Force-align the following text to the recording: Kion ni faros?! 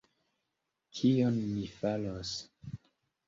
Kion 0.99 1.37
ni 1.51 1.67
faros?! 1.75 2.31